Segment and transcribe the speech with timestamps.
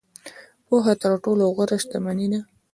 [0.67, 2.39] •پوهه تر ټولو غوره شتمني ده.